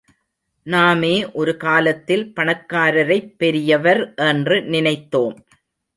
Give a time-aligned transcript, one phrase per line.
[0.63, 5.45] நாமே ஒருகாலத்தில் பணக்காரரைப் பெரியவர் என்று நினைத்தோம்.